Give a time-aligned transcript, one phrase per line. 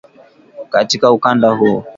[0.69, 1.83] Katika ukanda huo